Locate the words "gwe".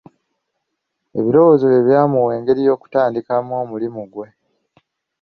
4.13-4.27